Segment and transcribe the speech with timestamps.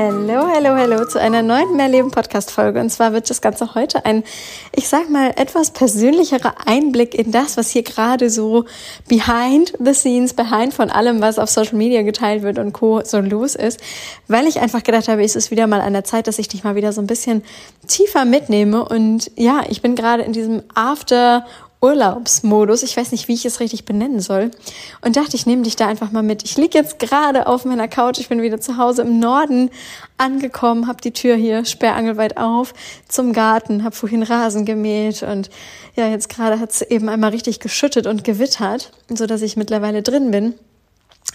[0.00, 2.78] Hallo, hallo, hallo zu einer neuen Mehrleben-Podcast-Folge.
[2.78, 4.22] Und zwar wird das Ganze heute ein,
[4.70, 8.64] ich sag mal, etwas persönlicherer Einblick in das, was hier gerade so
[9.08, 13.02] behind the scenes, behind von allem, was auf Social Media geteilt wird und Co.
[13.02, 13.80] so los ist.
[14.28, 16.62] Weil ich einfach gedacht habe, es ist wieder mal an der Zeit, dass ich dich
[16.62, 17.42] mal wieder so ein bisschen
[17.88, 18.88] tiefer mitnehme.
[18.88, 21.44] Und ja, ich bin gerade in diesem After
[21.80, 22.82] Urlaubsmodus.
[22.82, 24.50] Ich weiß nicht, wie ich es richtig benennen soll.
[25.00, 26.44] Und dachte, ich nehme dich da einfach mal mit.
[26.44, 28.18] Ich liege jetzt gerade auf meiner Couch.
[28.18, 29.70] Ich bin wieder zu Hause im Norden
[30.16, 32.74] angekommen, habe die Tür hier sperrangelweit auf
[33.08, 35.48] zum Garten, habe vorhin Rasen gemäht und
[35.94, 40.02] ja, jetzt gerade hat es eben einmal richtig geschüttet und gewittert, so dass ich mittlerweile
[40.02, 40.54] drin bin.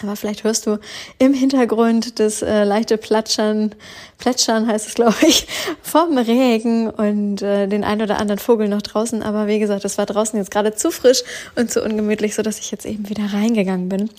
[0.02, 0.80] Aber vielleicht hörst du
[1.20, 3.76] im Hintergrund das äh, leichte Platschern,
[4.18, 5.48] Plätschern heißt es, glaube ich,
[5.82, 9.22] vom Regen und äh, den ein oder anderen Vogel noch draußen.
[9.22, 11.24] Aber wie gesagt, es war draußen jetzt gerade zu frisch
[11.56, 14.10] und zu ungemütlich, so dass ich jetzt eben wieder reingegangen bin.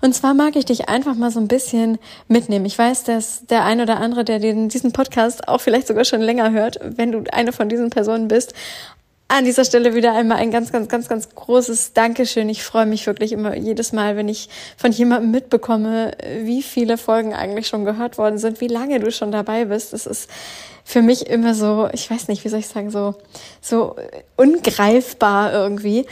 [0.00, 2.64] Und zwar mag ich dich einfach mal so ein bisschen mitnehmen.
[2.64, 6.22] Ich weiß, dass der ein oder andere, der den, diesen Podcast auch vielleicht sogar schon
[6.22, 8.54] länger hört, wenn du eine von diesen Personen bist,
[9.30, 12.48] an dieser Stelle wieder einmal ein ganz, ganz, ganz, ganz großes Dankeschön.
[12.48, 16.10] Ich freue mich wirklich immer jedes Mal, wenn ich von jemandem mitbekomme,
[16.42, 19.92] wie viele Folgen eigentlich schon gehört worden sind, wie lange du schon dabei bist.
[19.92, 20.28] Das ist
[20.84, 23.14] für mich immer so, ich weiß nicht, wie soll ich sagen, so,
[23.60, 23.94] so
[24.36, 26.06] ungreifbar irgendwie,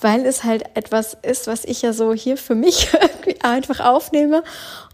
[0.00, 4.42] weil es halt etwas ist, was ich ja so hier für mich irgendwie einfach aufnehme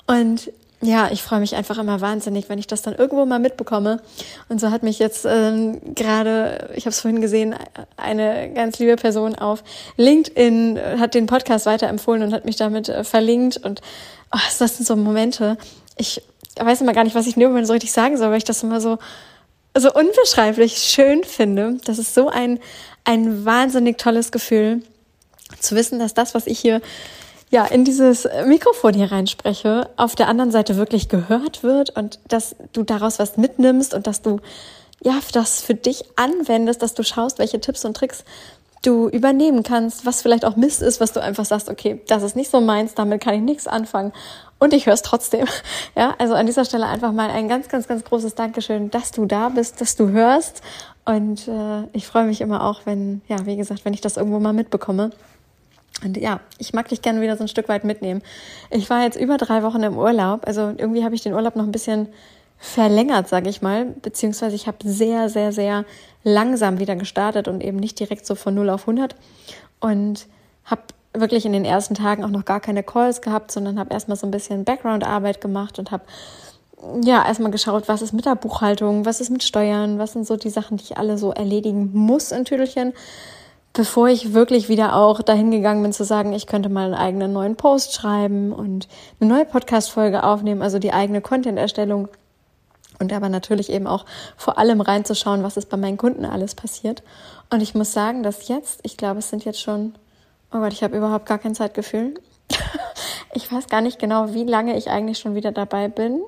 [0.07, 0.53] und
[0.83, 4.01] ja, ich freue mich einfach immer wahnsinnig, wenn ich das dann irgendwo mal mitbekomme.
[4.49, 7.55] Und so hat mich jetzt ähm, gerade, ich habe es vorhin gesehen,
[7.99, 9.63] eine ganz liebe Person auf
[9.99, 13.59] LinkedIn hat den Podcast weiterempfohlen und hat mich damit äh, verlinkt.
[13.59, 13.83] Und
[14.33, 15.59] oh, das sind so Momente.
[15.99, 16.23] Ich
[16.59, 18.63] weiß immer gar nicht, was ich in dem so richtig sagen soll, weil ich das
[18.63, 18.99] immer so
[19.77, 21.77] so unbeschreiblich schön finde.
[21.85, 22.59] Das ist so ein
[23.05, 24.83] ein wahnsinnig tolles Gefühl
[25.59, 26.81] zu wissen, dass das, was ich hier
[27.51, 32.55] ja, in dieses Mikrofon hier reinspreche, auf der anderen Seite wirklich gehört wird und dass
[32.73, 34.41] du daraus was mitnimmst und dass du
[35.03, 38.25] ja, das für dich anwendest, dass du schaust, welche Tipps und Tricks
[38.83, 42.37] du übernehmen kannst, was vielleicht auch Mist ist, was du einfach sagst, okay, das ist
[42.37, 44.13] nicht so meins, damit kann ich nichts anfangen
[44.59, 45.47] und ich höre es trotzdem.
[45.97, 49.27] Ja, also an dieser Stelle einfach mal ein ganz, ganz, ganz großes Dankeschön, dass du
[49.27, 50.63] da bist, dass du hörst
[51.05, 54.39] und äh, ich freue mich immer auch, wenn, ja, wie gesagt, wenn ich das irgendwo
[54.39, 55.11] mal mitbekomme.
[56.05, 58.23] Und ja, ich mag dich gerne wieder so ein Stück weit mitnehmen.
[58.71, 60.47] Ich war jetzt über drei Wochen im Urlaub.
[60.47, 62.09] Also irgendwie habe ich den Urlaub noch ein bisschen
[62.59, 63.87] verlängert, sage ich mal.
[63.87, 65.85] Beziehungsweise ich habe sehr, sehr, sehr
[66.25, 69.15] langsam wieder gestartet und eben nicht direkt so von 0 auf 100.
[69.81, 70.27] Und
[70.65, 74.17] habe wirklich in den ersten Tagen auch noch gar keine Calls gehabt, sondern habe erstmal
[74.17, 76.05] so ein bisschen Background-Arbeit gemacht und habe
[77.03, 80.37] ja erstmal geschaut, was ist mit der Buchhaltung, was ist mit Steuern, was sind so
[80.37, 82.93] die Sachen, die ich alle so erledigen muss in Tüdelchen
[83.73, 87.33] bevor ich wirklich wieder auch dahin gegangen bin zu sagen, ich könnte mal einen eigenen
[87.33, 88.89] neuen Post schreiben und
[89.21, 92.09] eine neue Podcast-Folge aufnehmen, also die eigene Content-Erstellung
[92.99, 94.05] und aber natürlich eben auch
[94.37, 97.03] vor allem reinzuschauen, was ist bei meinen Kunden alles passiert.
[97.49, 99.95] Und ich muss sagen, dass jetzt, ich glaube, es sind jetzt schon,
[100.53, 102.15] oh Gott, ich habe überhaupt gar kein Zeitgefühl.
[103.35, 106.21] ich weiß gar nicht genau, wie lange ich eigentlich schon wieder dabei bin.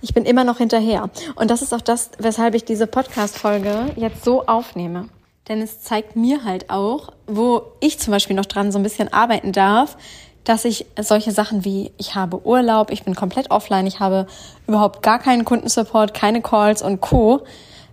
[0.00, 1.08] Ich bin immer noch hinterher.
[1.36, 5.08] Und das ist auch das, weshalb ich diese Podcast-Folge jetzt so aufnehme
[5.48, 9.12] denn es zeigt mir halt auch, wo ich zum Beispiel noch dran so ein bisschen
[9.12, 9.96] arbeiten darf,
[10.44, 14.26] dass ich solche Sachen wie ich habe Urlaub, ich bin komplett offline, ich habe
[14.66, 17.42] überhaupt gar keinen Kundensupport, keine Calls und Co.,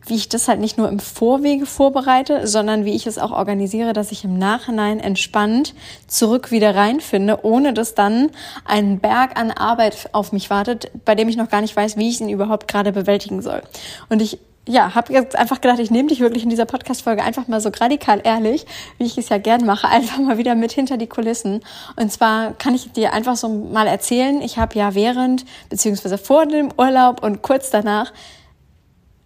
[0.07, 3.91] wie ich das halt nicht nur im Vorwege vorbereite, sondern wie ich es auch organisiere,
[3.91, 5.73] dass ich im Nachhinein entspannt
[6.07, 8.29] zurück wieder reinfinde, ohne dass dann
[8.65, 12.09] ein Berg an Arbeit auf mich wartet, bei dem ich noch gar nicht weiß, wie
[12.09, 13.63] ich ihn überhaupt gerade bewältigen soll.
[14.09, 17.47] Und ich ja, habe jetzt einfach gedacht, ich nehme dich wirklich in dieser Podcast-Folge einfach
[17.47, 18.65] mal so radikal ehrlich,
[18.97, 21.61] wie ich es ja gern mache, einfach mal wieder mit hinter die Kulissen.
[21.95, 26.45] Und zwar kann ich dir einfach so mal erzählen, ich habe ja während, beziehungsweise vor
[26.47, 28.11] dem Urlaub und kurz danach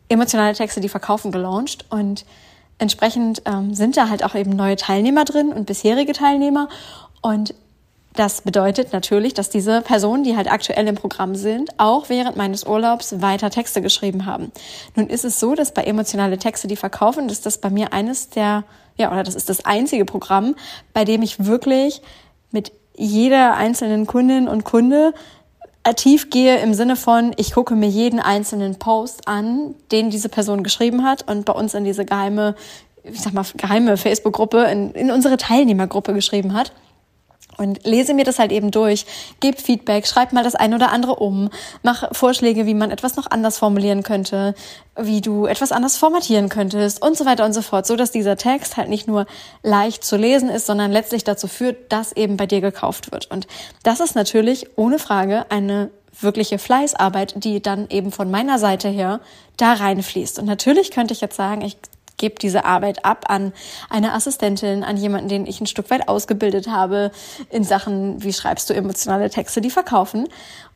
[0.10, 1.86] emotionale Texte, die verkaufen, gelauncht.
[1.90, 2.26] Und
[2.78, 6.68] entsprechend ähm, sind da halt auch eben neue Teilnehmer drin und bisherige Teilnehmer.
[7.22, 7.54] Und
[8.20, 12.66] das bedeutet natürlich, dass diese Personen, die halt aktuell im Programm sind, auch während meines
[12.66, 14.52] Urlaubs weiter Texte geschrieben haben.
[14.98, 18.30] Nun ist es so, dass bei emotionale Texte, die verkaufen, dass das bei mir eines
[18.30, 18.66] der,
[18.98, 20.56] ja, oder das ist das einzige Programm,
[20.94, 22.02] bei dem ich wirklich
[22.52, 25.14] mit jeder einzelnen Kundin und Kunde
[25.96, 30.64] tief gehe im Sinne von, ich gucke mir jeden einzelnen Post an, den diese Person
[30.64, 32.56] geschrieben hat und bei uns in diese geheime,
[33.02, 36.74] ich sag mal, geheime Facebook-Gruppe, in, in unsere Teilnehmergruppe geschrieben hat
[37.60, 39.06] und lese mir das halt eben durch,
[39.40, 41.50] gebe Feedback, schreib mal das ein oder andere um,
[41.84, 44.56] mach Vorschläge, wie man etwas noch anders formulieren könnte,
[44.98, 48.38] wie du etwas anders formatieren könntest und so weiter und so fort, so dass dieser
[48.38, 49.26] Text halt nicht nur
[49.64, 53.30] leicht zu lesen ist, sondern letztlich dazu führt, dass eben bei dir gekauft wird.
[53.30, 53.48] Und
[53.84, 55.92] das ist natürlich ohne Frage eine
[56.22, 59.20] wirkliche Fleißarbeit, die dann eben von meiner Seite her
[59.58, 60.40] da reinfließt.
[60.40, 61.78] Und natürlich könnte ich jetzt sagen, ich
[62.20, 63.54] gebe diese Arbeit ab an
[63.90, 67.10] eine Assistentin, an jemanden, den ich ein Stück weit ausgebildet habe
[67.50, 70.28] in Sachen, wie schreibst du emotionale Texte, die verkaufen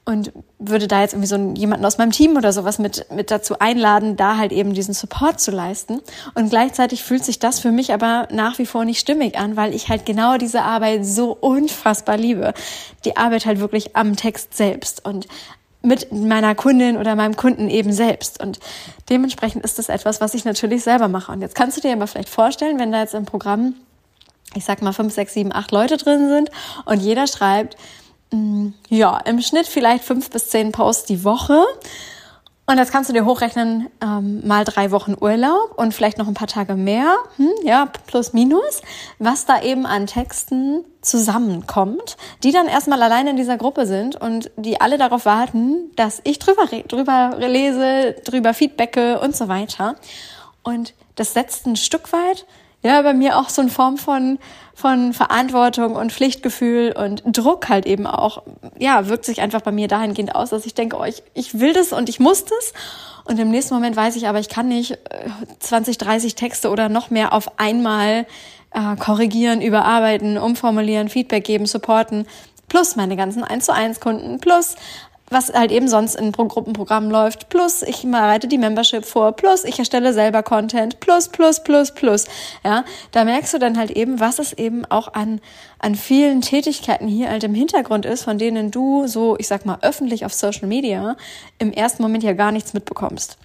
[0.06, 3.60] und würde da jetzt irgendwie so jemanden aus meinem Team oder sowas mit, mit dazu
[3.60, 6.02] einladen, da halt eben diesen Support zu leisten.
[6.34, 9.74] Und gleichzeitig fühlt sich das für mich aber nach wie vor nicht stimmig an, weil
[9.74, 12.54] ich halt genau diese Arbeit so unfassbar liebe.
[13.06, 15.28] Die Arbeit halt wirklich am Text selbst und
[15.84, 18.42] mit meiner Kundin oder meinem Kunden eben selbst.
[18.42, 18.60] Und
[19.10, 21.32] dementsprechend ist das etwas, was ich natürlich selber mache.
[21.32, 23.76] Und jetzt kannst du dir aber vielleicht vorstellen, wenn da jetzt im Programm,
[24.56, 26.50] ich sag mal, fünf, sechs, sieben, acht Leute drin sind
[26.86, 27.76] und jeder schreibt,
[28.32, 31.62] mm, ja, im Schnitt vielleicht fünf bis zehn Posts die Woche
[32.66, 36.34] und jetzt kannst du dir hochrechnen, ähm, mal drei Wochen Urlaub und vielleicht noch ein
[36.34, 38.82] paar Tage mehr, hm, ja, plus minus,
[39.20, 44.50] was da eben an Texten zusammenkommt, die dann erstmal alleine in dieser Gruppe sind und
[44.56, 49.96] die alle darauf warten, dass ich drüber, drüber lese, drüber feedbacke und so weiter.
[50.64, 52.46] Und das setzt ein Stück weit
[52.84, 54.38] ja, bei mir auch so eine Form von,
[54.74, 58.44] von Verantwortung und Pflichtgefühl und Druck halt eben auch,
[58.80, 61.74] ja, wirkt sich einfach bei mir dahingehend aus, dass ich denke, oh, ich, ich will
[61.74, 62.74] das und ich muss das.
[63.26, 64.98] Und im nächsten Moment weiß ich aber, ich kann nicht
[65.60, 68.26] 20, äh, 30 Texte oder noch mehr auf einmal
[68.72, 72.26] äh, korrigieren, überarbeiten, umformulieren, Feedback geben, supporten
[72.74, 74.76] plus meine ganzen 1 zu 1 Kunden, plus
[75.30, 79.80] was halt eben sonst in Gruppenprogrammen läuft, plus ich bereite die Membership vor, plus ich
[79.80, 82.26] erstelle selber Content, plus, plus, plus, plus.
[82.64, 85.42] Ja, da merkst du dann halt eben, was es eben auch an,
[85.80, 89.80] an vielen Tätigkeiten hier halt im Hintergrund ist, von denen du so, ich sag mal,
[89.82, 91.16] öffentlich auf Social Media
[91.58, 93.38] im ersten Moment ja gar nichts mitbekommst.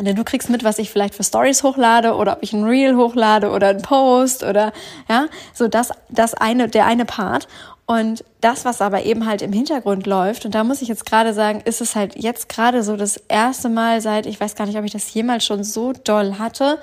[0.00, 2.96] Denn du kriegst mit, was ich vielleicht für Stories hochlade oder ob ich ein Reel
[2.96, 4.72] hochlade oder ein Post oder
[5.08, 7.46] ja, so das, das eine, der eine Part.
[7.86, 11.34] Und das, was aber eben halt im Hintergrund läuft, und da muss ich jetzt gerade
[11.34, 14.78] sagen, ist es halt jetzt gerade so das erste Mal seit, ich weiß gar nicht,
[14.78, 16.78] ob ich das jemals schon so doll hatte,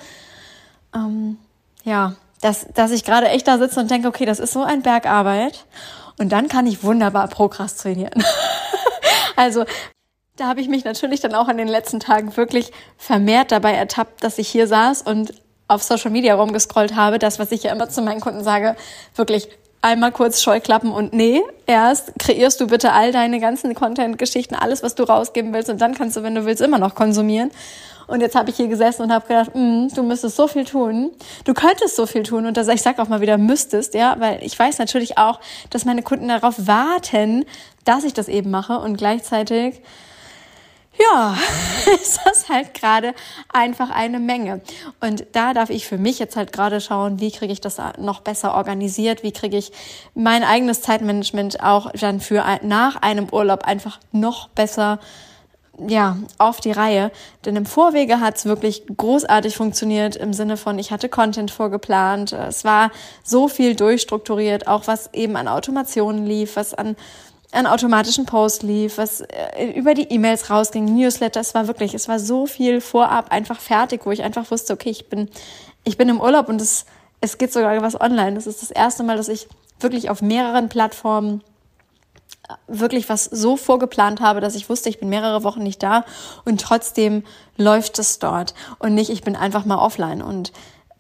[0.94, 1.38] ähm,
[1.84, 4.82] ja, dass, dass ich gerade echt da sitze und denke, okay, das ist so ein
[4.82, 5.66] Bergarbeit.
[6.18, 8.24] Und dann kann ich wunderbar prokrastinieren.
[9.36, 9.66] also
[10.36, 14.24] da habe ich mich natürlich dann auch in den letzten Tagen wirklich vermehrt dabei ertappt,
[14.24, 15.34] dass ich hier saß und
[15.68, 18.76] auf Social Media rumgescrollt habe, das, was ich ja immer zu meinen Kunden sage,
[19.16, 19.50] wirklich
[19.82, 24.96] einmal kurz Scheuklappen und nee, erst kreierst du bitte all deine ganzen Content-Geschichten, alles, was
[24.96, 27.52] du rausgeben willst und dann kannst du, wenn du willst, immer noch konsumieren.
[28.08, 31.12] Und jetzt habe ich hier gesessen und habe gedacht, mm, du müsstest so viel tun.
[31.44, 34.44] Du könntest so viel tun und das, ich sage auch mal wieder müsstest, ja, weil
[34.44, 35.40] ich weiß natürlich auch,
[35.70, 37.46] dass meine Kunden darauf warten,
[37.86, 39.82] dass ich das eben mache und gleichzeitig
[41.00, 41.38] ja,
[42.02, 43.14] ist das halt gerade
[43.52, 44.62] einfach eine Menge.
[45.00, 48.22] Und da darf ich für mich jetzt halt gerade schauen, wie kriege ich das noch
[48.22, 49.72] besser organisiert, wie kriege ich
[50.14, 55.00] mein eigenes Zeitmanagement auch dann für nach einem Urlaub einfach noch besser
[55.88, 57.12] ja, auf die Reihe.
[57.46, 62.34] Denn im Vorwege hat es wirklich großartig funktioniert im Sinne von, ich hatte Content vorgeplant.
[62.34, 62.92] Es war
[63.24, 66.96] so viel durchstrukturiert, auch was eben an Automationen lief, was an
[67.52, 72.08] an automatischen Post lief, was äh, über die E-Mails rausging, Newsletter, es war wirklich, es
[72.08, 75.30] war so viel vorab einfach fertig, wo ich einfach wusste, okay, ich bin,
[75.84, 76.86] ich bin im Urlaub und es,
[77.22, 78.36] es geht sogar was online.
[78.36, 79.48] Das ist das erste Mal, dass ich
[79.80, 81.42] wirklich auf mehreren Plattformen
[82.48, 86.06] äh, wirklich was so vorgeplant habe, dass ich wusste, ich bin mehrere Wochen nicht da
[86.46, 87.24] und trotzdem
[87.58, 90.52] läuft es dort und nicht, ich bin einfach mal offline und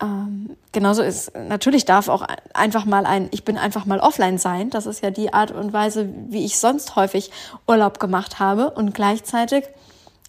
[0.02, 4.70] ähm, genauso ist, natürlich darf auch einfach mal ein, ich bin einfach mal offline sein.
[4.70, 7.32] Das ist ja die Art und Weise, wie ich sonst häufig
[7.68, 8.72] Urlaub gemacht habe.
[8.72, 9.66] Und gleichzeitig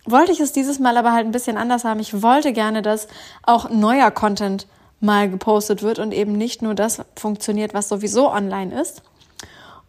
[0.05, 2.01] wollte ich es dieses Mal aber halt ein bisschen anders haben.
[2.01, 3.07] Ich wollte gerne, dass
[3.45, 4.67] auch neuer Content
[5.01, 9.03] mal gepostet wird und eben nicht nur das funktioniert, was sowieso online ist.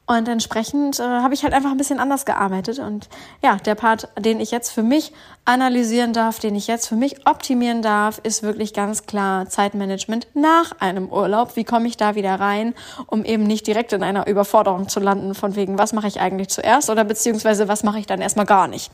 [0.06, 2.80] Und entsprechend äh, habe ich halt einfach ein bisschen anders gearbeitet.
[2.80, 3.08] Und
[3.42, 5.14] ja, der Part, den ich jetzt für mich
[5.46, 10.74] analysieren darf, den ich jetzt für mich optimieren darf, ist wirklich ganz klar Zeitmanagement nach
[10.80, 11.56] einem Urlaub.
[11.56, 12.76] Wie komme ich da wieder rein,
[13.08, 16.50] um eben nicht direkt in einer Überforderung zu landen, von wegen, was mache ich eigentlich
[16.50, 18.92] zuerst oder beziehungsweise was mache ich dann erstmal gar nicht.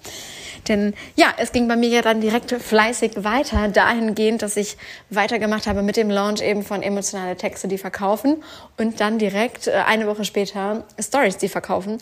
[0.68, 4.78] Denn ja, es ging bei mir ja dann direkt fleißig weiter, dahingehend, dass ich
[5.10, 8.44] weitergemacht habe mit dem Launch eben von emotionale Texte, die verkaufen
[8.78, 12.00] und dann direkt äh, eine Woche später Stories, die verkaufen.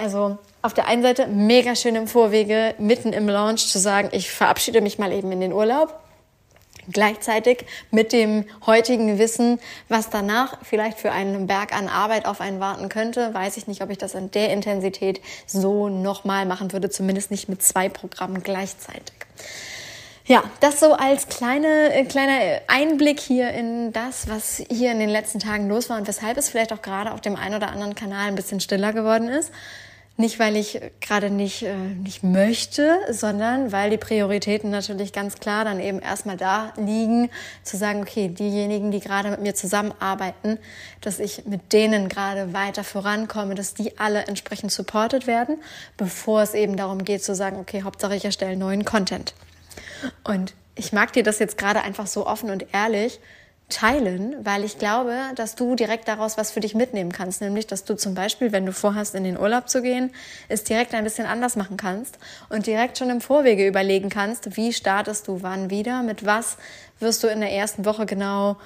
[0.00, 4.30] Also auf der einen Seite mega schön im Vorwege, mitten im Launch zu sagen, ich
[4.30, 5.98] verabschiede mich mal eben in den Urlaub.
[6.90, 12.60] Gleichzeitig mit dem heutigen Wissen, was danach vielleicht für einen Berg an Arbeit auf einen
[12.60, 16.88] warten könnte, weiß ich nicht, ob ich das in der Intensität so nochmal machen würde,
[16.88, 19.14] zumindest nicht mit zwei Programmen gleichzeitig.
[20.28, 25.08] Ja, das so als kleine, äh, kleiner Einblick hier in das, was hier in den
[25.08, 27.94] letzten Tagen los war und weshalb es vielleicht auch gerade auf dem einen oder anderen
[27.94, 29.50] Kanal ein bisschen stiller geworden ist.
[30.20, 35.64] Nicht, weil ich gerade nicht, äh, nicht möchte, sondern weil die Prioritäten natürlich ganz klar
[35.64, 37.30] dann eben erstmal da liegen,
[37.62, 40.58] zu sagen, okay, diejenigen, die gerade mit mir zusammenarbeiten,
[41.02, 45.62] dass ich mit denen gerade weiter vorankomme, dass die alle entsprechend supported werden,
[45.96, 49.34] bevor es eben darum geht zu sagen, okay, Hauptsache ich erstelle neuen Content.
[50.24, 53.20] Und ich mag dir das jetzt gerade einfach so offen und ehrlich
[53.68, 57.40] teilen, weil ich glaube, dass du direkt daraus was für dich mitnehmen kannst.
[57.40, 60.10] Nämlich, dass du zum Beispiel, wenn du vorhast, in den Urlaub zu gehen,
[60.48, 64.72] es direkt ein bisschen anders machen kannst und direkt schon im Vorwege überlegen kannst, wie
[64.72, 66.56] startest du wann wieder, mit was
[66.98, 68.56] wirst du in der ersten Woche genau,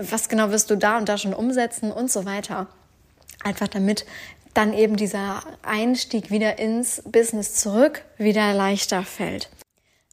[0.00, 2.66] was genau wirst du da und da schon umsetzen und so weiter.
[3.44, 4.06] Einfach damit
[4.54, 9.50] dann eben dieser Einstieg wieder ins Business zurück wieder leichter fällt.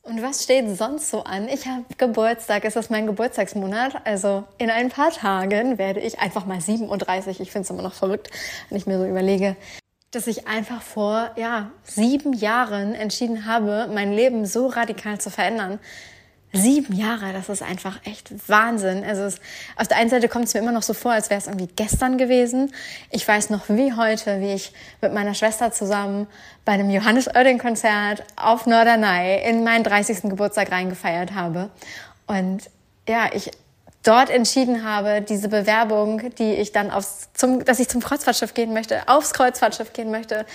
[0.06, 1.48] Und was steht sonst so an?
[1.48, 4.06] Ich habe Geburtstag, es ist mein Geburtstagsmonat.
[4.06, 7.40] Also in ein paar Tagen werde ich einfach mal 37.
[7.40, 8.30] Ich finde es immer noch verrückt,
[8.70, 9.56] wenn ich mir so überlege,
[10.12, 15.80] dass ich einfach vor ja, sieben Jahren entschieden habe, mein Leben so radikal zu verändern.
[16.56, 19.04] Sieben Jahre, das ist einfach echt Wahnsinn.
[19.04, 19.40] Also es,
[19.76, 21.68] auf der einen Seite kommt es mir immer noch so vor, als wäre es irgendwie
[21.76, 22.74] gestern gewesen.
[23.12, 24.72] Ich weiß noch wie heute, wie ich
[25.02, 26.28] mit meiner Schwester zusammen
[26.64, 30.24] bei einem Johannes Oerding Konzert auf Norderney in meinen 30.
[30.24, 31.70] Geburtstag reingefeiert habe.
[32.28, 32.70] Und
[33.08, 33.52] ja, ich
[34.04, 38.74] dort entschieden habe, diese Bewerbung, die ich dann aufs, zum, dass ich zum Kreuzfahrtschiff gehen
[38.74, 40.46] möchte, aufs Kreuzfahrtschiff gehen möchte,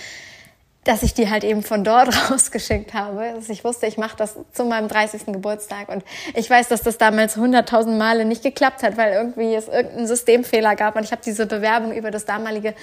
[0.83, 3.33] dass ich die halt eben von dort rausgeschickt habe.
[3.35, 5.27] Dass ich wusste, ich mache das zu meinem 30.
[5.27, 5.89] Geburtstag.
[5.89, 10.07] Und ich weiß, dass das damals hunderttausend Male nicht geklappt hat, weil irgendwie es irgendeinen
[10.07, 10.95] Systemfehler gab.
[10.95, 12.73] Und ich habe diese Bewerbung über das damalige äh,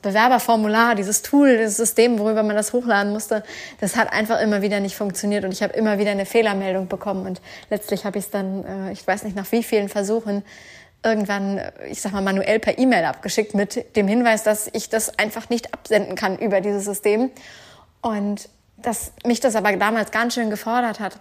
[0.00, 3.42] Bewerberformular, dieses Tool, dieses System, worüber man das hochladen musste,
[3.80, 5.44] das hat einfach immer wieder nicht funktioniert.
[5.44, 7.26] Und ich habe immer wieder eine Fehlermeldung bekommen.
[7.26, 10.42] Und letztlich habe ich es dann, äh, ich weiß nicht, nach wie vielen Versuchen,
[11.04, 15.48] irgendwann, ich sag mal, manuell per E-Mail abgeschickt mit dem Hinweis, dass ich das einfach
[15.48, 17.30] nicht absenden kann über dieses System.
[18.00, 21.18] Und dass mich das aber damals ganz schön gefordert hat,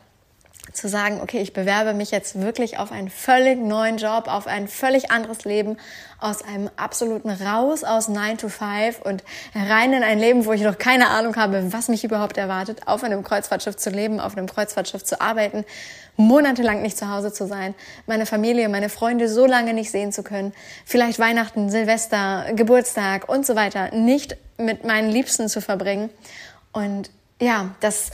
[0.73, 4.67] zu sagen, okay, ich bewerbe mich jetzt wirklich auf einen völlig neuen Job, auf ein
[4.67, 5.77] völlig anderes Leben,
[6.19, 9.23] aus einem absoluten Raus aus 9 to 5 und
[9.55, 13.03] rein in ein Leben, wo ich noch keine Ahnung habe, was mich überhaupt erwartet, auf
[13.03, 15.65] einem Kreuzfahrtschiff zu leben, auf einem Kreuzfahrtschiff zu arbeiten,
[16.15, 17.73] monatelang nicht zu Hause zu sein,
[18.05, 20.53] meine Familie, meine Freunde so lange nicht sehen zu können,
[20.85, 26.09] vielleicht Weihnachten, Silvester, Geburtstag und so weiter nicht mit meinen Liebsten zu verbringen.
[26.71, 27.09] Und
[27.41, 28.11] ja, das,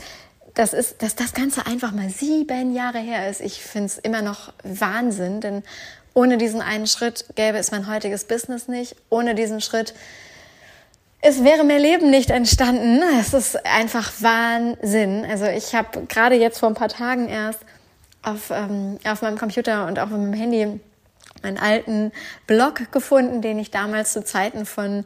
[0.57, 3.41] das ist, dass das Ganze einfach mal sieben Jahre her ist.
[3.41, 5.63] Ich finde es immer noch Wahnsinn, denn
[6.13, 8.95] ohne diesen einen Schritt gäbe es mein heutiges Business nicht.
[9.09, 9.93] Ohne diesen Schritt
[11.21, 13.01] es wäre mehr Leben nicht entstanden.
[13.19, 15.25] Es ist einfach Wahnsinn.
[15.29, 17.59] Also ich habe gerade jetzt vor ein paar Tagen erst
[18.21, 20.79] auf, ähm, auf meinem Computer und auch auf meinem Handy
[21.41, 22.11] einen alten
[22.45, 25.05] Blog gefunden, den ich damals zu Zeiten von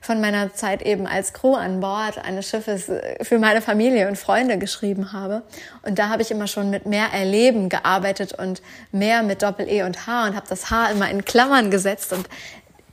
[0.00, 4.16] von meiner Zeit eben als Crew an Bord eines Schiffes äh, für meine Familie und
[4.16, 5.42] Freunde geschrieben habe.
[5.82, 8.62] Und da habe ich immer schon mit mehr Erleben gearbeitet und
[8.92, 12.28] mehr mit Doppel-E und H und habe das H immer in Klammern gesetzt und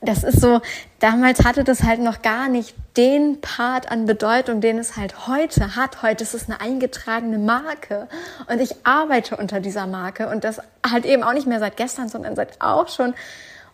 [0.02, 0.60] das ist so,
[1.00, 5.74] damals hatte das halt noch gar nicht den Part an Bedeutung, den es halt heute
[5.74, 6.02] hat.
[6.02, 8.06] Heute ist es eine eingetragene Marke
[8.48, 12.08] und ich arbeite unter dieser Marke und das halt eben auch nicht mehr seit gestern,
[12.08, 13.14] sondern seit auch schon,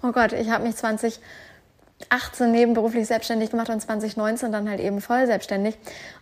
[0.03, 1.21] oh Gott, ich habe mich 20
[2.11, 5.77] 18 nebenberuflich selbstständig gemacht und 2019 dann halt eben voll selbstständig.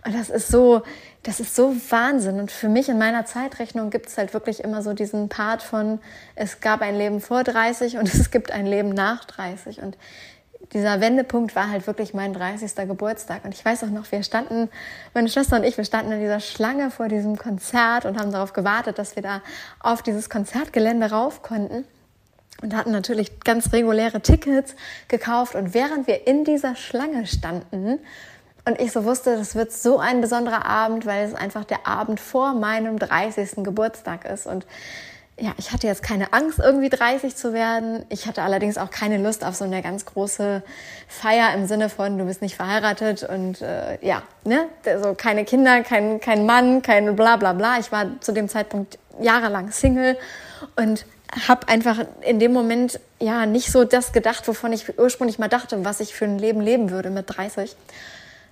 [0.04, 0.82] Und das ist so,
[1.22, 2.40] das ist so Wahnsinn.
[2.40, 6.00] Und für mich in meiner Zeitrechnung gibt es halt wirklich immer so diesen Part von,
[6.34, 9.80] es gab ein Leben vor 30 und es gibt ein Leben nach 30.
[9.80, 9.96] Und
[10.72, 12.74] dieser Wendepunkt war halt wirklich mein 30.
[12.86, 13.44] Geburtstag.
[13.44, 14.68] Und ich weiß auch noch, wir standen,
[15.14, 18.52] meine Schwester und ich, wir standen in dieser Schlange vor diesem Konzert und haben darauf
[18.52, 19.42] gewartet, dass wir da
[19.80, 21.84] auf dieses Konzertgelände rauf konnten
[22.62, 24.74] und hatten natürlich ganz reguläre Tickets
[25.08, 25.54] gekauft.
[25.54, 27.98] Und während wir in dieser Schlange standen,
[28.66, 32.20] Und ich so wusste, das wird so ein besonderer Abend, weil es einfach der Abend
[32.20, 33.64] vor meinem 30.
[33.64, 34.46] Geburtstag ist.
[34.46, 34.66] Und
[35.38, 38.04] ja, ich hatte jetzt keine Angst, irgendwie 30 zu werden.
[38.10, 40.62] Ich hatte allerdings auch keine Lust auf so eine ganz große
[41.08, 44.66] Feier im Sinne von, du bist nicht verheiratet und äh, ja, ne,
[45.02, 47.78] so keine Kinder, kein, kein Mann, kein bla bla bla.
[47.78, 50.18] Ich war zu dem Zeitpunkt jahrelang Single
[50.76, 51.06] und
[51.48, 55.84] habe einfach in dem Moment ja nicht so das gedacht, wovon ich ursprünglich mal dachte,
[55.84, 57.76] was ich für ein Leben leben würde mit 30.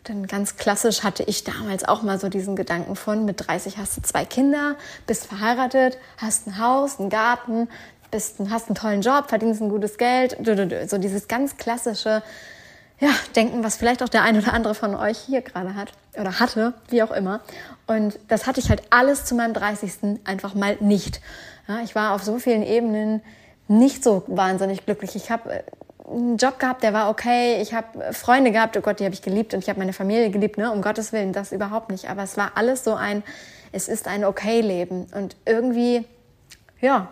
[0.07, 3.97] Denn ganz klassisch hatte ich damals auch mal so diesen Gedanken von, mit 30 hast
[3.97, 7.69] du zwei Kinder, bist verheiratet, hast ein Haus, einen Garten,
[8.11, 10.37] bist, hast einen tollen Job, verdienst ein gutes Geld.
[10.89, 12.23] So dieses ganz klassische
[13.01, 16.41] ja, Denken, was vielleicht auch der ein oder andere von euch hier gerade hat oder
[16.41, 17.41] hatte, wie auch immer.
[17.87, 20.21] Und das hatte ich halt alles zu meinem 30.
[20.25, 21.21] einfach mal nicht.
[21.69, 23.23] Ja, ich war auf so vielen Ebenen
[23.69, 25.15] nicht so wahnsinnig glücklich.
[25.15, 25.63] Ich habe äh,
[26.11, 27.61] einen Job gehabt, der war okay.
[27.61, 30.31] Ich habe Freunde gehabt, oh Gott, die habe ich geliebt und ich habe meine Familie
[30.31, 30.73] geliebt, ne?
[30.73, 32.09] Um Gottes Willen, das überhaupt nicht.
[32.09, 33.23] Aber es war alles so ein,
[33.71, 36.05] es ist ein okay Leben und irgendwie,
[36.81, 37.09] ja,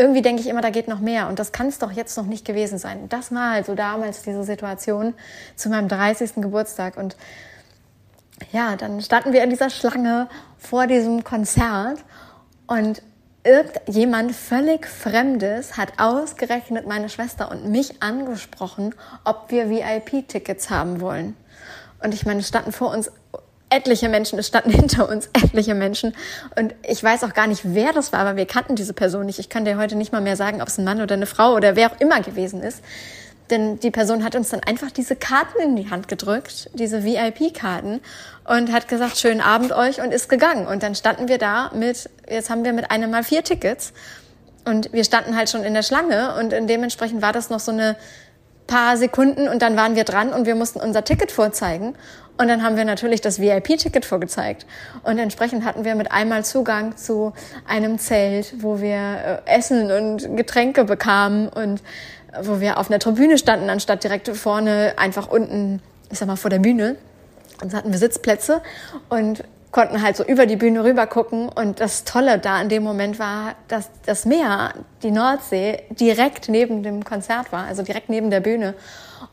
[0.00, 2.24] irgendwie denke ich immer, da geht noch mehr und das kann es doch jetzt noch
[2.24, 3.08] nicht gewesen sein.
[3.10, 5.12] Das war halt so damals diese Situation
[5.56, 6.36] zu meinem 30.
[6.36, 7.16] Geburtstag und
[8.50, 12.02] ja, dann standen wir in dieser Schlange vor diesem Konzert
[12.66, 13.02] und
[13.44, 21.36] irgendjemand völlig Fremdes hat ausgerechnet meine Schwester und mich angesprochen, ob wir VIP-Tickets haben wollen.
[22.02, 23.12] Und ich meine, standen vor uns
[23.70, 26.14] etliche Menschen, es standen hinter uns etliche Menschen.
[26.56, 29.38] Und ich weiß auch gar nicht, wer das war, aber wir kannten diese Person nicht.
[29.38, 31.54] Ich kann dir heute nicht mal mehr sagen, ob es ein Mann oder eine Frau
[31.54, 32.82] oder wer auch immer gewesen ist.
[33.50, 38.00] Denn die Person hat uns dann einfach diese Karten in die Hand gedrückt, diese VIP-Karten
[38.44, 40.68] und hat gesagt, schönen Abend euch und ist gegangen.
[40.68, 43.92] Und dann standen wir da mit, jetzt haben wir mit einem mal vier Tickets
[44.64, 47.96] und wir standen halt schon in der Schlange und dementsprechend war das noch so eine
[48.68, 51.96] paar Sekunden und dann waren wir dran und wir mussten unser Ticket vorzeigen.
[52.40, 54.64] Und dann haben wir natürlich das VIP-Ticket vorgezeigt.
[55.02, 57.34] Und entsprechend hatten wir mit einmal Zugang zu
[57.68, 61.82] einem Zelt, wo wir äh, Essen und Getränke bekamen und
[62.40, 66.48] wo wir auf einer Tribüne standen, anstatt direkt vorne einfach unten, ich sag mal, vor
[66.48, 66.96] der Bühne.
[67.60, 68.62] Und so hatten wir Sitzplätze
[69.10, 71.50] und konnten halt so über die Bühne rüber gucken.
[71.50, 76.82] Und das Tolle da in dem Moment war, dass das Meer, die Nordsee, direkt neben
[76.84, 78.72] dem Konzert war, also direkt neben der Bühne.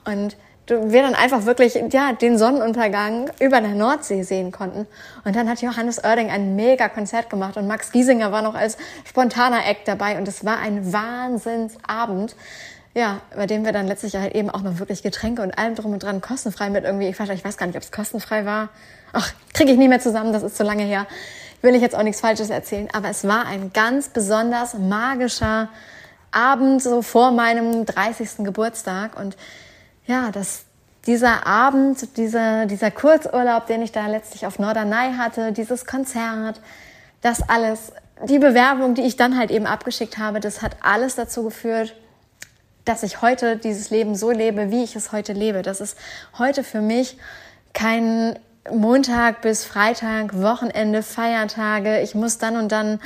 [0.04, 0.36] Und
[0.68, 4.88] wir dann einfach wirklich ja den Sonnenuntergang über der Nordsee sehen konnten.
[5.24, 8.78] Und dann hat Johannes Oerding ein mega Konzert gemacht und Max Giesinger war noch als
[9.06, 12.36] spontaner Act dabei und es war ein Wahnsinnsabend
[12.98, 15.94] ja, bei dem wir dann letztlich halt eben auch noch wirklich Getränke und allem drum
[15.94, 18.70] und dran kostenfrei mit irgendwie, ich weiß, ich weiß gar nicht, ob es kostenfrei war.
[19.14, 21.06] Ach, kriege ich nie mehr zusammen, das ist zu lange her.
[21.62, 25.70] Will ich jetzt auch nichts Falsches erzählen, aber es war ein ganz besonders magischer
[26.32, 28.38] Abend so vor meinem 30.
[28.40, 29.38] Geburtstag und
[30.08, 30.64] ja, das,
[31.08, 36.60] dieser Abend, dieser, dieser Kurzurlaub, den ich da letztlich auf Norderney hatte, dieses Konzert,
[37.22, 37.94] das alles,
[38.28, 41.96] die Bewerbung, die ich dann halt eben abgeschickt habe, das hat alles dazu geführt,
[42.84, 45.62] dass ich heute dieses Leben so lebe, wie ich es heute lebe.
[45.62, 45.98] Das ist
[46.38, 47.18] heute für mich
[47.74, 48.38] kein
[48.72, 52.02] Montag bis Freitag, Wochenende, Feiertage.
[52.02, 53.00] Ich muss dann und dann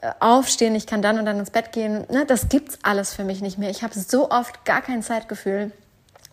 [0.00, 2.06] äh, aufstehen, ich kann dann und dann ins Bett gehen.
[2.10, 3.70] Ne, das gibt's alles für mich nicht mehr.
[3.70, 5.72] Ich habe so oft gar kein Zeitgefühl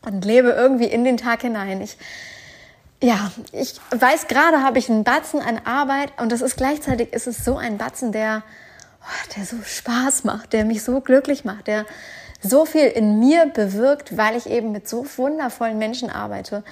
[0.01, 1.81] und lebe irgendwie in den Tag hinein.
[1.81, 1.97] Ich
[3.01, 7.27] ja, ich weiß gerade habe ich einen Batzen an Arbeit und das ist gleichzeitig ist
[7.27, 8.43] es so ein Batzen, der
[9.01, 11.85] oh, der so Spaß macht, der mich so glücklich macht, der
[12.41, 16.63] so viel in mir bewirkt, weil ich eben mit so wundervollen Menschen arbeite.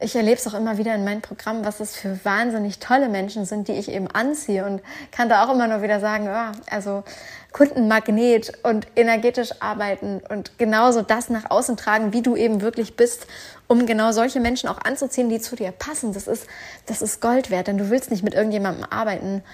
[0.00, 3.44] Ich erlebe es auch immer wieder in meinem Programm, was es für wahnsinnig tolle Menschen
[3.44, 7.04] sind, die ich eben anziehe und kann da auch immer nur wieder sagen, ja, also
[7.52, 13.28] Kundenmagnet und energetisch arbeiten und genauso das nach außen tragen, wie du eben wirklich bist,
[13.68, 16.12] um genau solche Menschen auch anzuziehen, die zu dir passen.
[16.12, 16.48] Das ist,
[16.86, 19.44] das ist Gold wert, denn du willst nicht mit irgendjemandem arbeiten,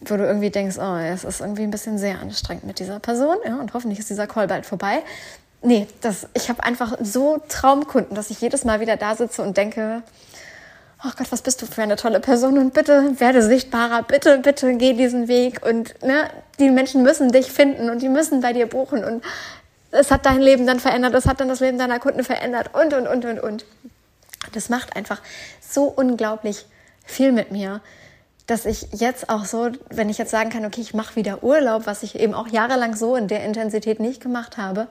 [0.00, 3.36] wo du irgendwie denkst, oh, es ist irgendwie ein bisschen sehr anstrengend mit dieser Person,
[3.46, 5.02] ja, und hoffentlich ist dieser Call bald vorbei.
[5.64, 9.56] Nee, das, ich habe einfach so Traumkunden, dass ich jedes Mal wieder da sitze und
[9.56, 10.02] denke,
[11.02, 12.58] oh Gott, was bist du für eine tolle Person?
[12.58, 15.64] Und bitte werde sichtbarer, bitte, bitte geh diesen Weg.
[15.66, 19.02] Und ne, die Menschen müssen dich finden und die müssen bei dir buchen.
[19.02, 19.24] Und
[19.90, 22.92] es hat dein Leben dann verändert, es hat dann das Leben deiner Kunden verändert und,
[22.92, 23.64] und, und, und, und.
[24.52, 25.22] Das macht einfach
[25.60, 26.66] so unglaublich
[27.06, 27.80] viel mit mir
[28.46, 31.86] dass ich jetzt auch so, wenn ich jetzt sagen kann, okay, ich mache wieder Urlaub,
[31.86, 34.86] was ich eben auch jahrelang so in der Intensität nicht gemacht habe,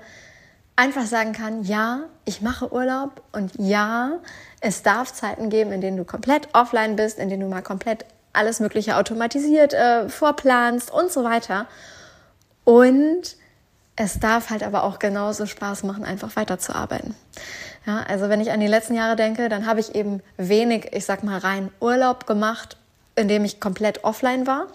[0.76, 4.20] einfach sagen kann, ja, ich mache Urlaub und ja,
[4.60, 8.06] es darf Zeiten geben, in denen du komplett offline bist, in denen du mal komplett
[8.32, 11.68] alles Mögliche automatisiert äh, vorplanst und so weiter.
[12.64, 13.36] Und
[13.96, 17.16] es darf halt aber auch genauso Spaß machen, einfach weiterzuarbeiten.
[17.86, 21.06] Ja, also wenn ich an die letzten Jahre denke, dann habe ich eben wenig, ich
[21.06, 22.78] sag mal, rein Urlaub gemacht,
[23.16, 24.68] in dem ich komplett offline war,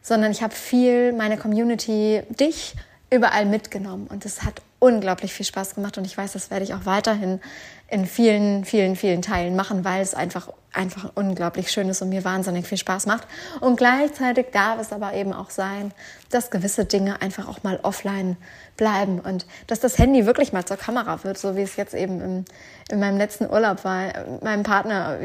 [0.00, 2.74] sondern ich habe viel meine Community, dich
[3.10, 6.74] überall mitgenommen und es hat unglaublich viel Spaß gemacht und ich weiß, das werde ich
[6.74, 7.40] auch weiterhin
[7.86, 12.24] in vielen, vielen, vielen Teilen machen, weil es einfach, einfach unglaublich schön ist und mir
[12.24, 13.28] wahnsinnig viel Spaß macht.
[13.60, 15.92] Und gleichzeitig darf es aber eben auch sein,
[16.30, 18.36] dass gewisse Dinge einfach auch mal offline
[18.76, 22.20] bleiben und dass das Handy wirklich mal zur Kamera wird, so wie es jetzt eben
[22.20, 22.44] im,
[22.90, 24.12] in meinem letzten Urlaub war.
[24.42, 25.16] Meinem Partner,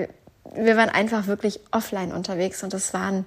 [0.54, 3.26] wir waren einfach wirklich offline unterwegs und es waren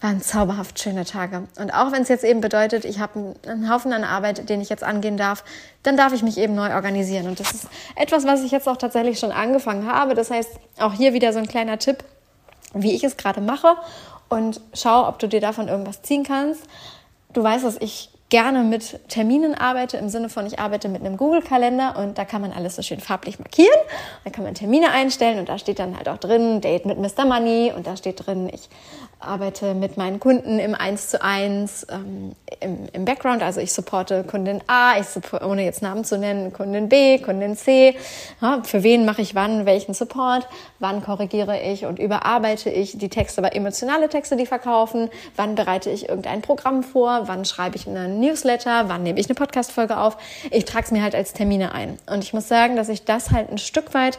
[0.00, 1.46] waren zauberhaft schöne Tage.
[1.58, 4.70] Und auch wenn es jetzt eben bedeutet, ich habe einen Haufen an Arbeit, den ich
[4.70, 5.44] jetzt angehen darf,
[5.82, 7.26] dann darf ich mich eben neu organisieren.
[7.26, 10.14] Und das ist etwas, was ich jetzt auch tatsächlich schon angefangen habe.
[10.14, 11.98] Das heißt, auch hier wieder so ein kleiner Tipp,
[12.72, 13.76] wie ich es gerade mache
[14.28, 16.62] und schau, ob du dir davon irgendwas ziehen kannst.
[17.32, 21.16] Du weißt, dass ich gerne mit Terminen arbeite, im Sinne von, ich arbeite mit einem
[21.16, 23.78] Google-Kalender und da kann man alles so schön farblich markieren.
[24.24, 27.26] Da kann man Termine einstellen und da steht dann halt auch drin, Date mit Mr.
[27.26, 28.68] Money und da steht drin, ich
[29.20, 33.42] arbeite mit meinen Kunden im 1 zu 1 ähm, im, im Background.
[33.42, 37.56] Also ich supporte Kundin A, ich support, ohne jetzt Namen zu nennen, Kundin B, Kundin
[37.56, 37.96] C.
[38.40, 40.48] Ja, für wen mache ich wann welchen Support?
[40.78, 45.10] Wann korrigiere ich und überarbeite ich die Texte, aber emotionale Texte, die verkaufen?
[45.36, 47.22] Wann bereite ich irgendein Programm vor?
[47.26, 48.88] Wann schreibe ich einen Newsletter?
[48.88, 50.16] Wann nehme ich eine Podcast-Folge auf?
[50.50, 51.98] Ich trage es mir halt als Termine ein.
[52.06, 54.18] Und ich muss sagen, dass ich das halt ein Stück weit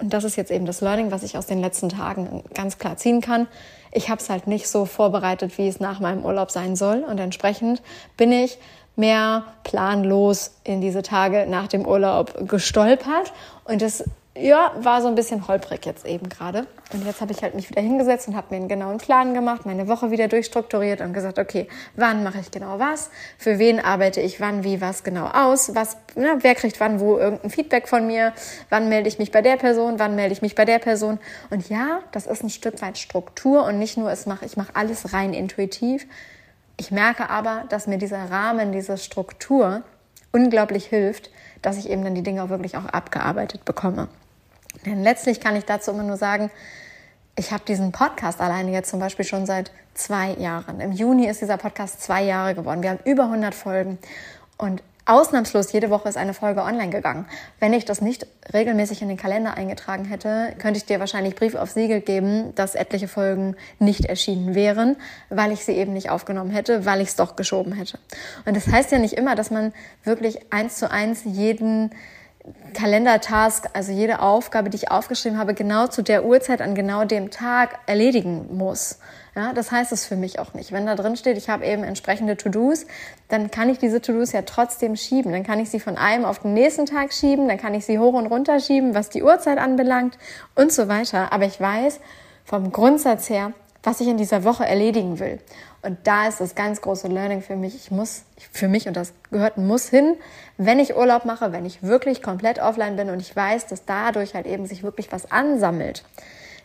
[0.00, 2.96] und das ist jetzt eben das Learning, was ich aus den letzten Tagen ganz klar
[2.96, 3.48] ziehen kann
[3.92, 7.04] ich habe es halt nicht so vorbereitet, wie es nach meinem Urlaub sein soll.
[7.08, 7.82] Und entsprechend
[8.16, 8.58] bin ich
[8.96, 13.32] mehr planlos in diese Tage nach dem Urlaub gestolpert.
[13.64, 14.04] Und das
[14.40, 16.66] ja, war so ein bisschen holprig jetzt eben gerade.
[16.92, 19.66] Und jetzt habe ich halt mich wieder hingesetzt und habe mir einen genauen Plan gemacht,
[19.66, 23.10] meine Woche wieder durchstrukturiert und gesagt, okay, wann mache ich genau was?
[23.36, 25.74] Für wen arbeite ich wann, wie, was genau aus?
[25.74, 28.32] Was, na, wer kriegt wann, wo irgendein Feedback von mir?
[28.70, 29.98] Wann melde ich mich bei der Person?
[29.98, 31.18] Wann melde ich mich bei der Person?
[31.50, 34.74] Und ja, das ist ein Stück weit Struktur und nicht nur, es mache, ich mache
[34.74, 36.06] alles rein intuitiv.
[36.76, 39.82] Ich merke aber, dass mir dieser Rahmen, diese Struktur
[40.30, 44.08] unglaublich hilft, dass ich eben dann die Dinge auch wirklich auch abgearbeitet bekomme.
[44.86, 46.50] Denn letztlich kann ich dazu immer nur sagen,
[47.36, 50.80] ich habe diesen Podcast alleine jetzt zum Beispiel schon seit zwei Jahren.
[50.80, 52.82] Im Juni ist dieser Podcast zwei Jahre geworden.
[52.82, 53.98] Wir haben über 100 Folgen
[54.56, 57.26] und ausnahmslos jede Woche ist eine Folge online gegangen.
[57.60, 61.54] Wenn ich das nicht regelmäßig in den Kalender eingetragen hätte, könnte ich dir wahrscheinlich Brief
[61.54, 64.96] auf Siegel geben, dass etliche Folgen nicht erschienen wären,
[65.30, 67.98] weil ich sie eben nicht aufgenommen hätte, weil ich es doch geschoben hätte.
[68.44, 69.72] Und das heißt ja nicht immer, dass man
[70.04, 71.90] wirklich eins zu eins jeden
[72.74, 77.30] Kalendertask, also jede Aufgabe, die ich aufgeschrieben habe, genau zu der Uhrzeit an genau dem
[77.30, 78.98] Tag erledigen muss.
[79.34, 80.72] Ja, das heißt es für mich auch nicht.
[80.72, 82.86] Wenn da drin steht, ich habe eben entsprechende To-Dos,
[83.28, 85.32] dann kann ich diese To-Dos ja trotzdem schieben.
[85.32, 87.98] Dann kann ich sie von einem auf den nächsten Tag schieben, dann kann ich sie
[87.98, 90.18] hoch und runter schieben, was die Uhrzeit anbelangt
[90.56, 91.32] und so weiter.
[91.32, 92.00] Aber ich weiß
[92.44, 95.38] vom Grundsatz her, was ich in dieser Woche erledigen will.
[95.82, 97.74] Und da ist das ganz große Learning für mich.
[97.74, 100.16] Ich muss, für mich, und das gehört ein Muss hin,
[100.56, 104.34] wenn ich Urlaub mache, wenn ich wirklich komplett offline bin und ich weiß, dass dadurch
[104.34, 106.04] halt eben sich wirklich was ansammelt,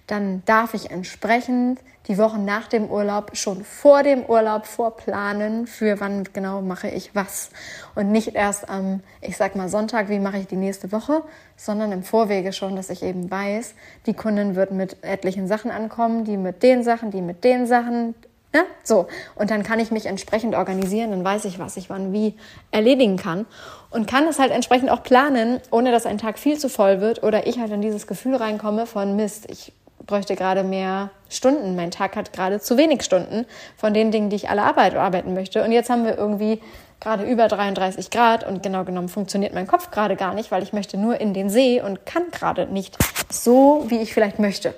[0.07, 5.99] dann darf ich entsprechend die Wochen nach dem Urlaub schon vor dem Urlaub vorplanen, für
[6.01, 7.49] wann genau mache ich was.
[7.95, 11.23] Und nicht erst am, ich sag mal, Sonntag, wie mache ich die nächste Woche,
[11.55, 13.73] sondern im Vorwege schon, dass ich eben weiß,
[14.05, 18.15] die Kundin wird mit etlichen Sachen ankommen, die mit den Sachen, die mit den Sachen,
[18.53, 19.07] ja, so.
[19.35, 22.35] Und dann kann ich mich entsprechend organisieren, dann weiß ich, was ich wann wie
[22.71, 23.45] erledigen kann
[23.89, 27.23] und kann es halt entsprechend auch planen, ohne dass ein Tag viel zu voll wird
[27.23, 29.73] oder ich halt in dieses Gefühl reinkomme von Mist, ich
[30.05, 31.75] bräuchte gerade mehr Stunden.
[31.75, 33.45] Mein Tag hat gerade zu wenig Stunden
[33.77, 35.63] von den Dingen, die ich alle Arbeit, arbeiten möchte.
[35.63, 36.61] Und jetzt haben wir irgendwie
[36.99, 40.73] gerade über 33 Grad und genau genommen funktioniert mein Kopf gerade gar nicht, weil ich
[40.73, 42.97] möchte nur in den See und kann gerade nicht
[43.29, 44.73] so, wie ich vielleicht möchte.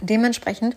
[0.00, 0.76] Dementsprechend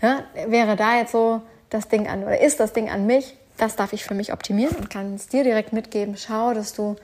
[0.00, 3.76] ja, wäre da jetzt so das Ding an oder ist das Ding an mich, das
[3.76, 6.16] darf ich für mich optimieren und kann es dir direkt mitgeben.
[6.16, 6.96] Schau, dass du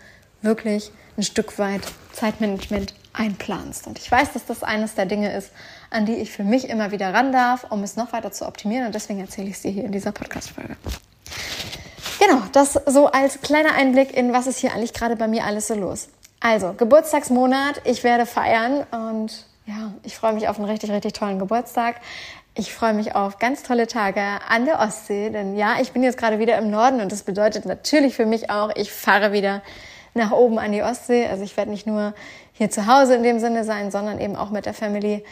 [0.42, 3.86] wirklich ein Stück weit Zeitmanagement einplanst.
[3.86, 5.50] Und ich weiß, dass das eines der Dinge ist,
[5.90, 8.86] an die ich für mich immer wieder ran darf, um es noch weiter zu optimieren.
[8.86, 10.76] Und deswegen erzähle ich es dir hier in dieser Podcast-Folge.
[12.18, 15.68] Genau, das so als kleiner Einblick in, was ist hier eigentlich gerade bei mir alles
[15.68, 16.08] so los.
[16.40, 21.38] Also, Geburtstagsmonat, ich werde feiern und ja, ich freue mich auf einen richtig, richtig tollen
[21.38, 21.96] Geburtstag.
[22.56, 26.16] Ich freue mich auf ganz tolle Tage an der Ostsee, denn ja, ich bin jetzt
[26.16, 29.60] gerade wieder im Norden und das bedeutet natürlich für mich auch, ich fahre wieder
[30.14, 31.26] nach oben an die Ostsee.
[31.26, 32.14] Also ich werde nicht nur
[32.52, 35.24] hier zu Hause in dem Sinne sein, sondern eben auch mit der Family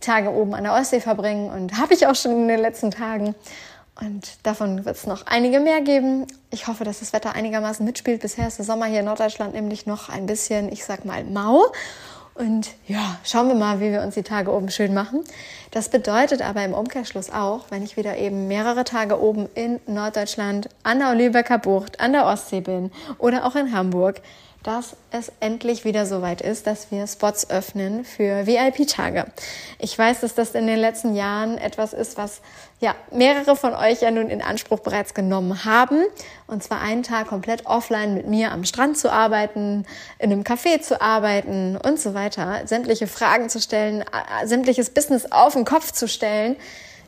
[0.00, 3.34] Tage oben an der Ostsee verbringen und habe ich auch schon in den letzten Tagen.
[4.00, 6.28] Und davon wird es noch einige mehr geben.
[6.50, 8.22] Ich hoffe, dass das Wetter einigermaßen mitspielt.
[8.22, 11.72] Bisher ist der Sommer hier in Norddeutschland nämlich noch ein bisschen, ich sag mal, mau.
[12.38, 15.24] Und ja, schauen wir mal, wie wir uns die Tage oben schön machen.
[15.72, 20.68] Das bedeutet aber im Umkehrschluss auch, wenn ich wieder eben mehrere Tage oben in Norddeutschland
[20.84, 24.20] an der Lübecker Bucht, an der Ostsee bin oder auch in Hamburg,
[24.62, 29.26] dass es endlich wieder soweit ist, dass wir Spots öffnen für VIP-Tage.
[29.78, 32.40] Ich weiß, dass das in den letzten Jahren etwas ist, was
[32.80, 36.04] ja mehrere von euch ja nun in Anspruch bereits genommen haben.
[36.46, 39.86] Und zwar einen Tag komplett offline mit mir am Strand zu arbeiten,
[40.18, 44.04] in einem Café zu arbeiten und so weiter, sämtliche Fragen zu stellen,
[44.44, 46.56] sämtliches Business auf den Kopf zu stellen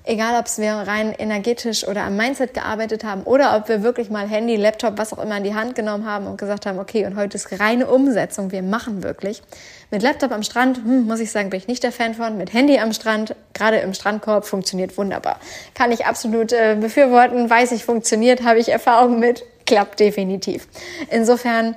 [0.04, 4.26] egal ob wir rein energetisch oder am Mindset gearbeitet haben oder ob wir wirklich mal
[4.26, 7.16] Handy, Laptop, was auch immer in die Hand genommen haben und gesagt haben, okay, und
[7.16, 9.42] heute ist reine Umsetzung, wir machen wirklich.
[9.90, 12.36] Mit Laptop am Strand, hm, muss ich sagen, bin ich nicht der Fan von.
[12.36, 15.38] Mit Handy am Strand, gerade im Strandkorb, funktioniert wunderbar.
[15.74, 20.68] Kann ich absolut äh, befürworten, weiß ich, funktioniert, habe ich Erfahrung mit, klappt definitiv.
[21.10, 21.76] Insofern,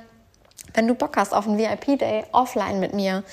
[0.73, 3.23] wenn du Bock hast auf einen VIP-Day offline mit mir,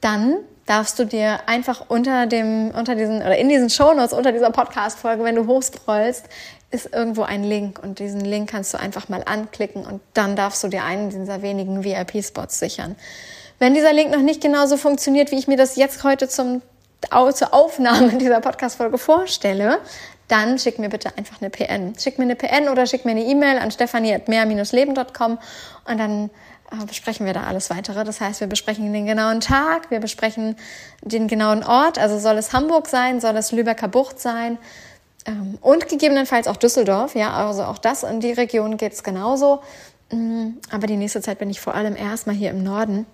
[0.00, 4.50] dann darfst du dir einfach unter dem, unter diesen, oder in diesen Shownotes, unter dieser
[4.50, 6.26] Podcast-Folge, wenn du hochscrollst,
[6.70, 10.62] ist irgendwo ein Link und diesen Link kannst du einfach mal anklicken und dann darfst
[10.64, 12.96] du dir einen dieser wenigen VIP-Spots sichern.
[13.58, 16.62] Wenn dieser Link noch nicht genauso funktioniert, wie ich mir das jetzt heute zum,
[17.32, 19.78] zur Aufnahme dieser Podcast-Folge vorstelle,
[20.28, 21.94] dann schick mir bitte einfach eine PN.
[21.98, 25.38] Schick mir eine PN oder schick mir eine E-Mail an stefanie.mehr-leben.com
[25.88, 26.30] und dann
[26.86, 28.04] besprechen wir da alles weitere.
[28.04, 30.56] Das heißt, wir besprechen den genauen Tag, wir besprechen
[31.02, 31.98] den genauen Ort.
[31.98, 34.58] Also soll es Hamburg sein, soll es Lübecker Bucht sein
[35.26, 37.14] ähm, und gegebenenfalls auch Düsseldorf.
[37.14, 39.62] Ja, also auch das in die Region geht es genauso.
[40.10, 43.06] Mm, aber die nächste Zeit bin ich vor allem erstmal hier im Norden.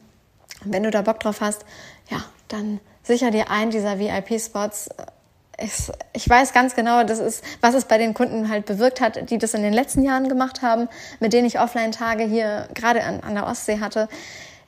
[0.64, 1.64] Und wenn du da Bock drauf hast,
[2.10, 4.90] ja, dann sicher dir einen dieser VIP-Spots
[5.62, 5.72] ich,
[6.12, 9.38] ich weiß ganz genau, das ist, was es bei den Kunden halt bewirkt hat, die
[9.38, 10.88] das in den letzten Jahren gemacht haben,
[11.20, 14.08] mit denen ich Offline-Tage hier gerade an, an der Ostsee hatte.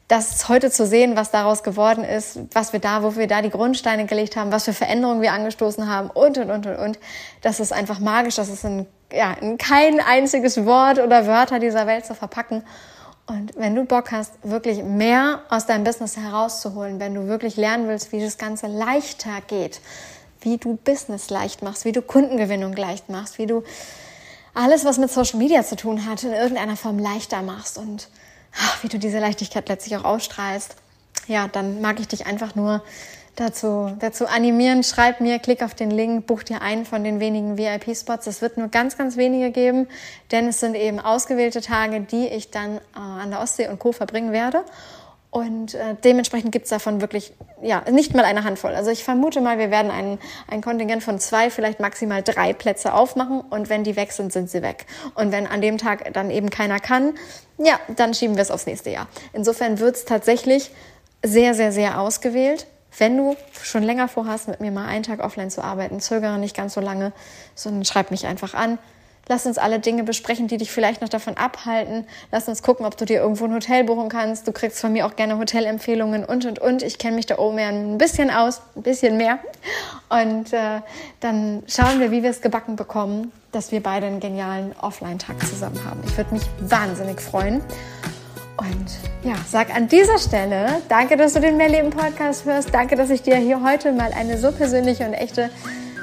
[0.07, 3.51] Das heute zu sehen, was daraus geworden ist, was wir da, wo wir da die
[3.51, 6.99] Grundsteine gelegt haben, was für Veränderungen wir angestoßen haben und, und, und, und, und.
[7.41, 8.37] Das ist einfach magisch.
[8.37, 12.63] Das ist in, ja, in kein einziges Wort oder Wörter dieser Welt zu verpacken.
[13.27, 17.89] Und wenn du Bock hast, wirklich mehr aus deinem Business herauszuholen, wenn du wirklich lernen
[17.89, 19.81] willst, wie das Ganze leichter geht,
[20.45, 23.65] wie du Business leicht machst, wie du Kundengewinnung leicht machst, wie du
[24.55, 28.09] alles, was mit Social Media zu tun hat, in irgendeiner Form leichter machst und
[28.57, 30.77] ach, wie du diese Leichtigkeit letztlich auch ausstrahlst.
[31.27, 32.83] Ja, dann mag ich dich einfach nur
[33.37, 34.83] dazu, dazu animieren.
[34.83, 38.27] Schreib mir, klick auf den Link, buch dir einen von den wenigen VIP-Spots.
[38.27, 39.89] Es wird nur ganz, ganz wenige geben,
[40.31, 43.93] denn es sind eben ausgewählte Tage, die ich dann äh, an der Ostsee und Co.
[43.93, 44.65] verbringen werde.
[45.35, 48.73] Und äh, dementsprechend gibt's davon wirklich, ja, nicht mal eine Handvoll.
[48.73, 52.95] Also ich vermute mal, wir werden ein, ein Kontingent von zwei, vielleicht maximal drei Plätze
[52.95, 53.41] aufmachen.
[53.41, 54.87] Und wenn die weg sind, sind sie weg.
[55.17, 57.15] Und wenn an dem Tag dann eben keiner kann,
[57.59, 59.09] ja, dann schieben wir es aufs nächste Jahr.
[59.33, 60.71] Insofern wird's tatsächlich
[61.25, 62.69] sehr, sehr, sehr ausgewählt.
[62.97, 66.57] Wenn du schon länger vorhast, mit mir mal einen Tag offline zu arbeiten, zögere nicht
[66.57, 67.13] ganz so lange,
[67.57, 68.79] sondern schreib mich einfach an.
[69.29, 72.07] Lass uns alle Dinge besprechen, die dich vielleicht noch davon abhalten.
[72.31, 74.47] Lass uns gucken, ob du dir irgendwo ein Hotel buchen kannst.
[74.47, 76.83] Du kriegst von mir auch gerne Hotelempfehlungen und, und, und.
[76.83, 79.39] Ich kenne mich da oben ja ein bisschen aus, ein bisschen mehr.
[80.09, 80.81] Und äh,
[81.21, 85.81] dann schauen wir, wie wir es gebacken bekommen, dass wir beide einen genialen Offline-Tag zusammen
[85.85, 86.01] haben.
[86.07, 87.63] Ich würde mich wahnsinnig freuen.
[88.57, 88.87] Und
[89.25, 92.73] ja, sag an dieser Stelle, danke, dass du den Mehrleben-Podcast hörst.
[92.73, 95.51] Danke, dass ich dir hier heute mal eine so persönliche und echte,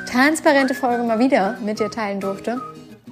[0.10, 2.60] transparente Folge mal wieder mit dir teilen durfte.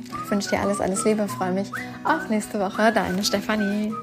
[0.01, 1.71] Ich wünsche dir alles, alles Liebe, freue mich
[2.03, 2.91] auf nächste Woche.
[2.91, 3.93] Deine Stefanie.